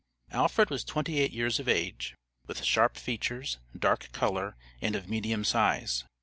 [0.31, 2.15] Alfred was twenty eight years of age,
[2.47, 6.05] with sharp features, dark color, and of medium size.